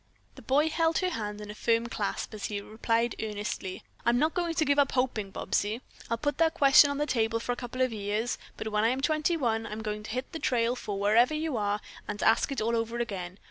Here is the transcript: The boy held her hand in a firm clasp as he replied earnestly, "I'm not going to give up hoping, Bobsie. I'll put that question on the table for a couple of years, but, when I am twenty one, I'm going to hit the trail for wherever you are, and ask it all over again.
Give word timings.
The 0.33 0.41
boy 0.41 0.67
held 0.67 0.97
her 0.97 1.11
hand 1.11 1.41
in 1.41 1.51
a 1.51 1.53
firm 1.53 1.85
clasp 1.85 2.33
as 2.33 2.45
he 2.45 2.59
replied 2.59 3.13
earnestly, 3.21 3.83
"I'm 4.03 4.17
not 4.17 4.33
going 4.33 4.55
to 4.55 4.65
give 4.65 4.79
up 4.79 4.93
hoping, 4.93 5.29
Bobsie. 5.31 5.81
I'll 6.09 6.17
put 6.17 6.39
that 6.39 6.55
question 6.55 6.89
on 6.89 6.97
the 6.97 7.05
table 7.05 7.39
for 7.39 7.51
a 7.51 7.55
couple 7.55 7.83
of 7.83 7.93
years, 7.93 8.39
but, 8.57 8.69
when 8.69 8.83
I 8.83 8.89
am 8.89 9.01
twenty 9.01 9.37
one, 9.37 9.67
I'm 9.67 9.83
going 9.83 10.01
to 10.01 10.09
hit 10.09 10.31
the 10.31 10.39
trail 10.39 10.75
for 10.75 10.99
wherever 10.99 11.35
you 11.35 11.55
are, 11.55 11.81
and 12.07 12.23
ask 12.23 12.51
it 12.51 12.61
all 12.61 12.75
over 12.75 12.97
again. 12.97 13.37